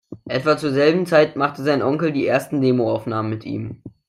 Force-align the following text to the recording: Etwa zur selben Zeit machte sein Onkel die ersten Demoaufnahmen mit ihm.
Etwa 0.27 0.57
zur 0.57 0.71
selben 0.71 1.05
Zeit 1.05 1.35
machte 1.35 1.61
sein 1.61 1.83
Onkel 1.83 2.11
die 2.11 2.25
ersten 2.25 2.59
Demoaufnahmen 2.59 3.29
mit 3.29 3.45
ihm. 3.45 3.83